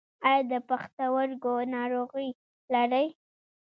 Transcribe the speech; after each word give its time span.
ایا 0.27 0.41
د 0.51 0.53
پښتورګو 0.69 1.53
ناروغي 1.73 2.29
لرئ؟ 2.73 3.07